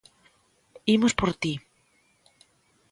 [0.95, 1.53] Imos por ti.